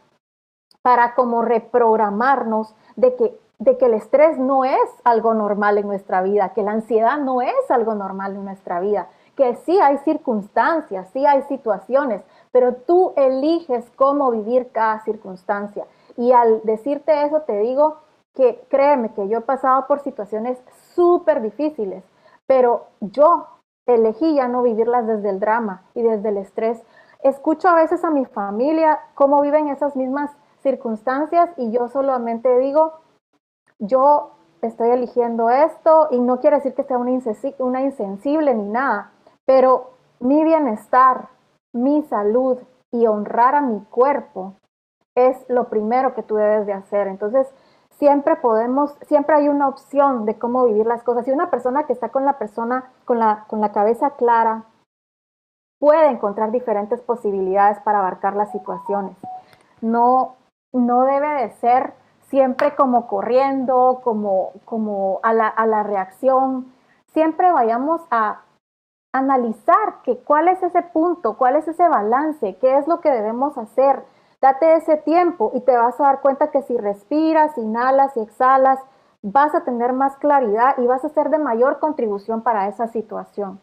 [0.82, 6.22] para como reprogramarnos de que de que el estrés no es algo normal en nuestra
[6.22, 11.10] vida, que la ansiedad no es algo normal en nuestra vida, que sí hay circunstancias,
[11.14, 15.86] sí hay situaciones, pero tú eliges cómo vivir cada circunstancia.
[16.18, 18.00] Y al decirte eso te digo
[18.36, 20.62] que créeme que yo he pasado por situaciones
[20.94, 22.04] súper difíciles,
[22.46, 23.48] pero yo
[23.86, 26.84] elegí ya no vivirlas desde el drama y desde el estrés.
[27.24, 30.32] Escucho a veces a mi familia cómo viven esas mismas
[30.64, 33.03] circunstancias y yo solamente digo,
[33.80, 34.32] yo
[34.62, 39.12] estoy eligiendo esto y no quiere decir que sea una, insensible ni nada,
[39.46, 41.30] pero mi bienestar,
[41.74, 42.60] mi salud
[42.92, 44.54] y honrar a mi cuerpo
[45.16, 47.08] es lo primero que tú debes de hacer.
[47.08, 47.48] Entonces,
[47.98, 51.28] siempre podemos, siempre hay una opción de cómo vivir las cosas.
[51.28, 54.66] Y una persona que está con la persona, con la, con la cabeza clara,
[55.80, 59.18] puede encontrar diferentes posibilidades para abarcar las situaciones.
[59.82, 60.36] No,
[60.72, 61.94] no debe de ser
[62.34, 66.74] siempre como corriendo, como, como a, la, a la reacción.
[67.14, 68.42] Siempre vayamos a
[69.14, 73.56] analizar que cuál es ese punto, cuál es ese balance, qué es lo que debemos
[73.60, 74.02] hacer.
[74.42, 78.80] Date ese tiempo y te vas a dar cuenta que si respiras, inhalas y exhalas,
[79.22, 83.62] vas a tener más claridad y vas a ser de mayor contribución para esa situación.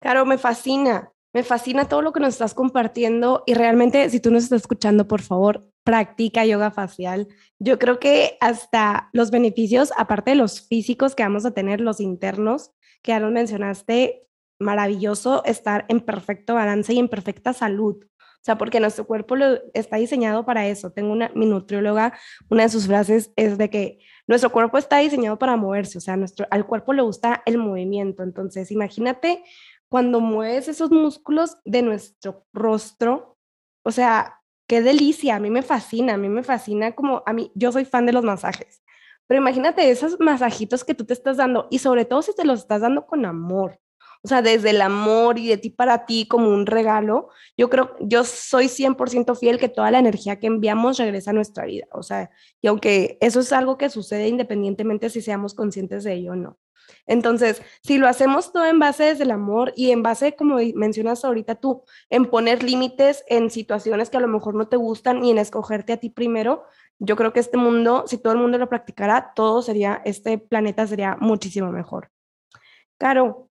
[0.00, 1.12] Claro, me fascina.
[1.34, 5.06] Me fascina todo lo que nos estás compartiendo y realmente si tú nos estás escuchando,
[5.06, 7.28] por favor, practica yoga facial.
[7.60, 12.00] Yo creo que hasta los beneficios, aparte de los físicos que vamos a tener, los
[12.00, 12.72] internos,
[13.02, 14.26] que ya nos mencionaste,
[14.58, 18.04] maravilloso estar en perfecto balance y en perfecta salud.
[18.04, 20.90] O sea, porque nuestro cuerpo lo, está diseñado para eso.
[20.90, 22.18] Tengo una, mi nutrióloga,
[22.50, 26.16] una de sus frases es de que nuestro cuerpo está diseñado para moverse, o sea,
[26.16, 28.24] nuestro, al cuerpo le gusta el movimiento.
[28.24, 29.44] Entonces, imagínate
[29.88, 33.38] cuando mueves esos músculos de nuestro rostro,
[33.84, 37.52] o sea, qué delicia, a mí me fascina, a mí me fascina como, a mí,
[37.54, 38.82] yo soy fan de los masajes,
[39.26, 42.60] pero imagínate esos masajitos que tú te estás dando y sobre todo si te los
[42.60, 43.80] estás dando con amor.
[44.24, 47.96] o sea, desde el amor y de ti para ti como un regalo, yo creo,
[48.00, 52.02] yo soy 100% fiel que toda la energía que enviamos regresa a nuestra vida, o
[52.02, 56.36] sea, y aunque eso es algo que sucede independientemente si seamos conscientes de ello o
[56.36, 56.58] no.
[57.06, 61.24] Entonces, si lo hacemos todo en base desde el amor y en base, como mencionas
[61.24, 65.30] ahorita tú, en poner límites en situaciones que a lo mejor no te gustan y
[65.30, 66.64] en escogerte a ti primero,
[66.98, 70.86] yo creo que este mundo, si todo el mundo lo practicara, todo sería, este planeta
[70.86, 72.10] sería muchísimo mejor.
[72.98, 73.50] Caro,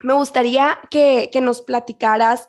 [0.00, 2.48] me gustaría que, nos platicaras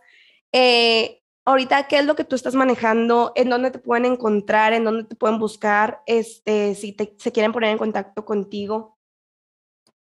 [0.52, 4.84] eh, ahorita qué es lo que tú estás manejando, en dónde te pueden encontrar, en
[4.84, 8.98] dónde te pueden buscar, este, si se quieren poner en contacto contigo.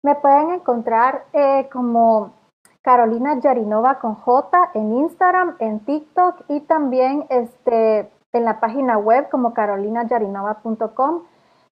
[0.04, 2.32] Me pueden encontrar eh, como
[2.82, 9.30] Carolina Yarinova con J en Instagram, en TikTok y también este, en la página web
[9.30, 11.24] como carolinayarinova.com.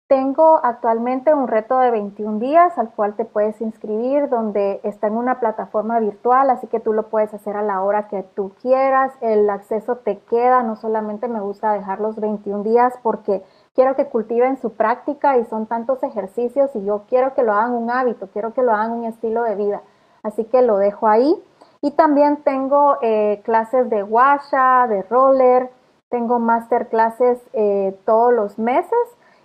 [0.07, 5.13] Tengo actualmente un reto de 21 días al cual te puedes inscribir, donde está en
[5.13, 9.11] una plataforma virtual, así que tú lo puedes hacer a la hora que tú quieras.
[9.21, 13.43] El acceso te queda, no solamente me gusta dejar los 21 días porque
[13.75, 17.73] quiero que cultiven su práctica y son tantos ejercicios y yo quiero que lo hagan
[17.73, 19.81] un hábito, quiero que lo hagan un estilo de vida.
[20.23, 21.35] Así que lo dejo ahí.
[21.81, 25.69] Y también tengo eh, clases de washa, de roller,
[26.09, 28.99] tengo masterclasses eh, todos los meses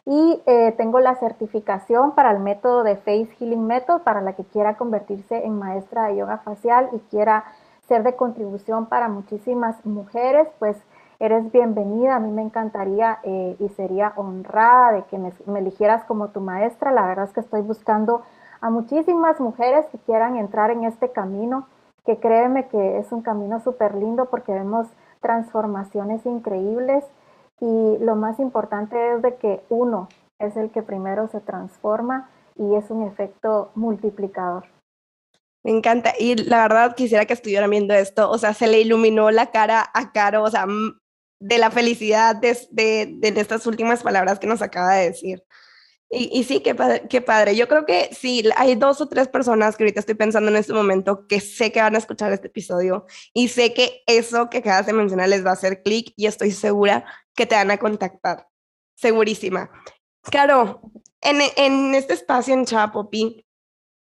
[0.07, 4.45] y eh, tengo la certificación para el método de Face Healing Method para la que
[4.45, 7.45] quiera convertirse en maestra de yoga facial y quiera
[7.87, 10.77] ser de contribución para muchísimas mujeres, pues
[11.25, 12.17] eres bienvenida.
[12.17, 16.93] A mí me encantaría eh, y sería honrada de que me, eligieras como tu maestra.
[16.93, 18.23] La verdad es que estoy buscando
[18.61, 21.67] a muchísimas mujeres que quieran entrar en este camino,
[22.05, 24.87] que créeme que es un camino súper lindo porque vemos
[25.21, 27.05] transformaciones increíbles
[27.61, 30.09] y lo más importante es de que uno
[30.39, 34.65] es el que primero se transforma y es un efecto multiplicador.
[35.63, 36.13] Me encanta.
[36.19, 38.31] Y la verdad quisiera que estuvieran viendo esto.
[38.31, 40.67] O sea, se le iluminó la cara a Caro, o sea,
[41.45, 45.45] de la felicidad de, de, estas últimas palabras que nos acaba de decir.
[46.11, 47.57] Y, sí, qué padre, padre.
[47.57, 50.73] Yo creo que sí, hay dos o tres personas que ahorita estoy pensando en este
[50.73, 54.87] momento que sé que van a escuchar este episodio y sé que eso que acabas
[54.87, 58.47] de mencionar les va a hacer clic y estoy segura que te van a contactar.
[58.95, 59.71] Segurísima.
[60.23, 60.81] Claro,
[61.21, 63.45] en, en este espacio en Chapopi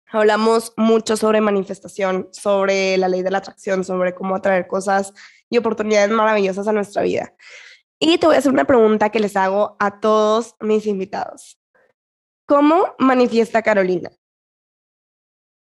[0.06, 5.12] hablamos mucho sobre manifestación, sobre la ley de la atracción, sobre cómo atraer cosas
[5.54, 7.32] y oportunidades maravillosas a nuestra vida.
[7.98, 11.58] Y te voy a hacer una pregunta que les hago a todos mis invitados.
[12.46, 14.10] ¿Cómo manifiesta Carolina?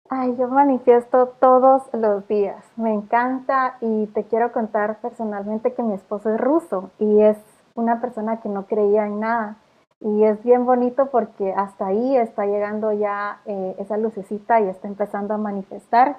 [0.08, 2.64] Ay, yo manifiesto todos los días.
[2.76, 7.36] Me encanta y te quiero contar personalmente que mi esposo es ruso y es
[7.74, 9.56] una persona que no creía en nada.
[10.00, 14.88] Y es bien bonito porque hasta ahí está llegando ya eh, esa lucecita y está
[14.88, 16.18] empezando a manifestar.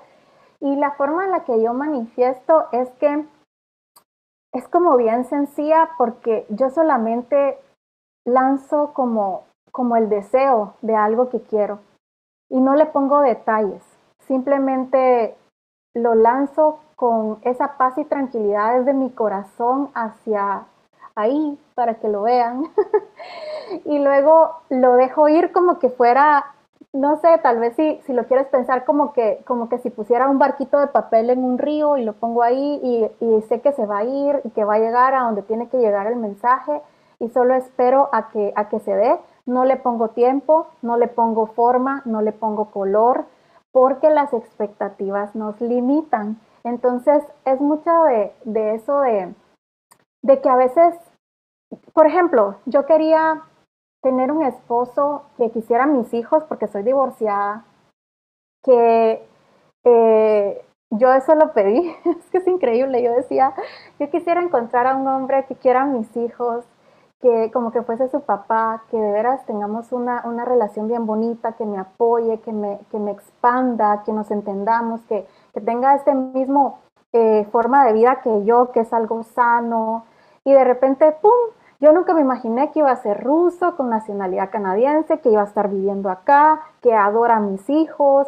[0.60, 3.26] Y la forma en la que yo manifiesto es que
[4.54, 7.60] es como bien sencilla porque yo solamente
[8.26, 11.80] lanzo como como el deseo de algo que quiero
[12.50, 13.82] y no le pongo detalles,
[14.28, 15.36] simplemente
[15.96, 20.66] lo lanzo con esa paz y tranquilidad desde mi corazón hacia
[21.16, 22.64] ahí para que lo vean.
[23.86, 26.56] Y luego lo dejo ir como que fuera
[26.94, 30.28] no sé, tal vez si, si lo quieres pensar como que, como que si pusiera
[30.30, 32.82] un barquito de papel en un río y lo pongo ahí
[33.20, 35.70] y, sé que se va a ir y que va a llegar a donde tiene
[35.70, 36.82] que llegar el mensaje
[37.20, 41.08] y solo espero a que, a que se dé no le pongo tiempo, no le
[41.08, 43.26] pongo forma, no le pongo color,
[43.72, 46.40] porque las expectativas nos limitan.
[46.64, 49.34] Entonces es mucho de, eso de,
[50.22, 50.96] de que a veces,
[51.94, 53.44] por ejemplo, yo quería
[54.02, 57.66] tener un esposo que quisiera mis hijos porque soy divorciada,
[58.64, 59.28] que
[59.84, 63.54] eh, yo eso lo pedí, es que es increíble, yo decía,
[64.00, 66.66] yo quisiera encontrar a un hombre que quiera mis hijos,
[67.22, 71.54] que como que fuese su papá, que de veras tengamos una, una relación bien bonita,
[71.54, 76.16] que me apoye, que me, que me expanda, que nos entendamos, que, que tenga este
[76.16, 76.80] mismo
[77.14, 80.06] eh, forma de vida que yo, que es algo sano.
[80.44, 81.32] Y de repente, ¡pum!
[81.82, 85.46] Yo nunca me imaginé que iba a ser ruso, con nacionalidad canadiense, que iba a
[85.46, 88.28] estar viviendo acá, que adora a mis hijos,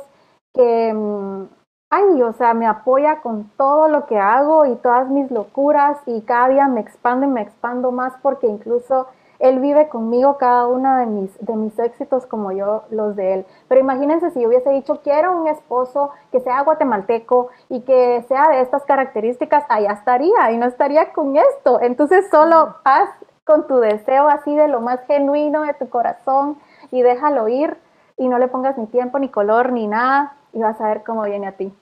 [0.53, 0.91] que...
[0.93, 1.45] Mm,
[1.91, 6.21] ay, o sea, me apoya con todo lo que hago y todas mis locuras y
[6.21, 9.05] cada día me expando y me expando más porque incluso
[9.37, 13.45] él vive conmigo cada uno de mis, de mis éxitos como yo los de él.
[13.67, 18.47] Pero imagínense si yo hubiese dicho, quiero un esposo que sea guatemalteco y que sea
[18.49, 21.79] de estas características, allá estaría y no estaría con esto.
[21.81, 23.09] Entonces solo haz
[23.43, 26.57] con tu deseo así de lo más genuino de tu corazón
[26.91, 27.77] y déjalo ir
[28.17, 31.23] y no le pongas ni tiempo, ni color, ni nada y vas a ver cómo
[31.23, 31.73] viene a ti.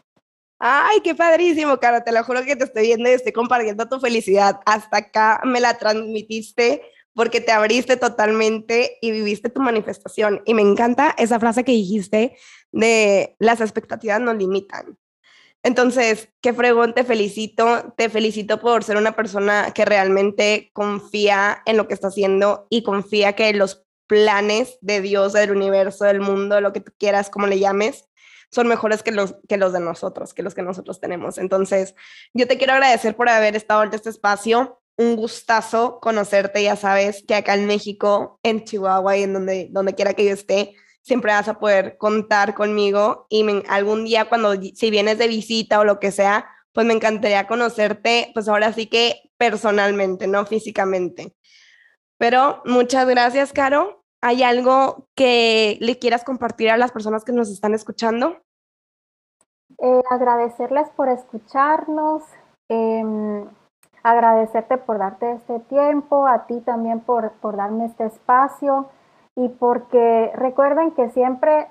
[0.60, 2.04] Ay, qué padrísimo, Caro.
[2.04, 4.60] Te lo juro que te estoy viendo y estoy compartiendo tu felicidad.
[4.66, 6.84] Hasta acá me la transmitiste
[7.16, 10.42] porque te abriste totalmente y viviste tu manifestación.
[10.46, 12.38] Y me encanta esa frase que dijiste
[12.72, 14.98] de las expectativas nos limitan.
[15.64, 21.78] Entonces, qué fregón, te felicito, te felicito por ser una persona que realmente confía en
[21.78, 26.60] lo que está haciendo y confía que los planes de Dios, del universo, del mundo,
[26.62, 28.10] lo que tú quieras, como le llames,
[28.52, 31.38] son mejores que los, que los de nosotros, que los que nosotros tenemos.
[31.38, 31.96] Entonces,
[32.34, 34.82] yo te quiero agradecer por haber estado en este espacio.
[34.98, 39.96] Un gustazo conocerte, ya sabes que acá en México, en Chihuahua y en donde, donde
[39.96, 44.92] quiera que yo esté, siempre vas a poder contar conmigo y algún día cuando, si
[44.92, 49.32] vienes de visita o lo que sea, pues me encantaría conocerte, pues ahora sí que
[49.38, 51.36] personalmente, no físicamente.
[52.18, 54.04] Pero muchas gracias, Caro.
[54.22, 58.38] ¿Hay algo que le quieras compartir a las personas que nos están escuchando?
[59.80, 62.22] Eh, agradecerles por escucharnos,
[62.70, 63.48] em,
[64.04, 68.90] agradecerte por darte este tiempo, a ti también por, por darme este espacio
[69.36, 71.68] y porque recuerden que siempre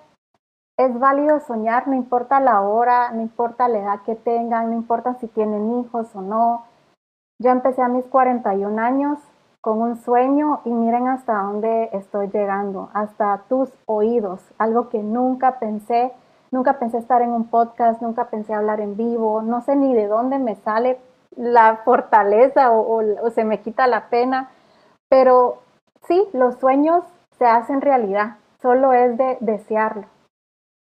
[0.77, 5.15] es válido soñar, no importa la hora, no importa la edad que tengan, no importa
[5.15, 6.65] si tienen hijos o no.
[7.39, 9.19] Yo empecé a mis 41 años
[9.61, 15.59] con un sueño y miren hasta dónde estoy llegando, hasta tus oídos, algo que nunca
[15.59, 16.13] pensé,
[16.51, 20.07] nunca pensé estar en un podcast, nunca pensé hablar en vivo, no sé ni de
[20.07, 20.99] dónde me sale
[21.37, 24.51] la fortaleza o, se me quita la pena,
[25.09, 25.59] pero
[26.07, 27.05] sí, los sueños
[27.41, 30.05] se hacen realidad, solo es de desearlo.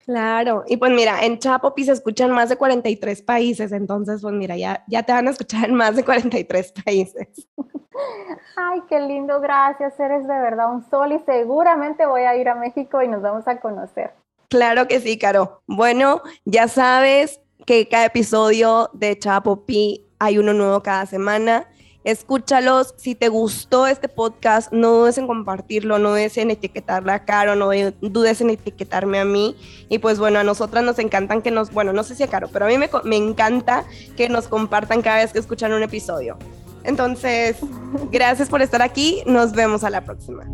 [0.05, 4.55] Claro, y pues mira, en Chapopi se escuchan más de 43 países, entonces pues mira,
[4.55, 7.49] ya, ya te van a escuchar en más de 43 países.
[8.57, 12.55] Ay, qué lindo, gracias, eres de verdad un sol y seguramente voy a ir a
[12.55, 14.13] México y nos vamos a conocer.
[14.51, 15.63] Claro que sí, Caro.
[15.67, 21.67] Bueno, ya sabes que cada episodio de Chapopi hay uno nuevo cada semana.
[22.05, 22.95] Escúchalos.
[22.99, 27.57] Si te gustó este podcast, no dudes en compartirlo, no dudes en etiquetarla a Caro,
[27.57, 27.71] no
[28.03, 29.57] dudes en etiquetarme a mí.
[29.89, 32.49] Y pues bueno, a nosotras nos encantan que nos, bueno, no sé si a Caro,
[32.53, 33.85] pero a mí me, me encanta
[34.17, 36.37] que nos compartan cada vez que escuchan un episodio.
[36.85, 37.57] Entonces,
[38.13, 39.23] gracias por estar aquí.
[39.27, 40.45] Nos vemos a la próxima.